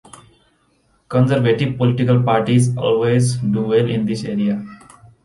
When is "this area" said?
4.03-4.65